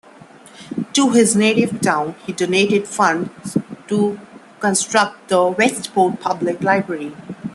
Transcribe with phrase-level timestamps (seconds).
[0.93, 3.55] To his native town he donated funds
[3.87, 4.19] to
[4.59, 7.13] construct the Westport Public Library.